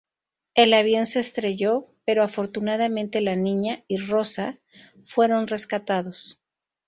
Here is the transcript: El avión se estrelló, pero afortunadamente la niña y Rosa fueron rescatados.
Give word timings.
El 0.55 0.73
avión 0.73 1.05
se 1.05 1.19
estrelló, 1.19 1.85
pero 2.05 2.23
afortunadamente 2.23 3.21
la 3.21 3.35
niña 3.35 3.83
y 3.87 3.97
Rosa 3.97 4.57
fueron 5.03 5.45
rescatados. 5.45 6.39